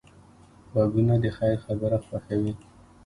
غوږونه 0.71 1.15
د 1.23 1.25
خیر 1.37 1.55
خبره 1.65 1.97
خوښوي 2.05 2.53